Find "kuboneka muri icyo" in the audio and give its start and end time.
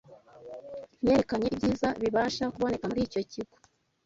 2.53-3.21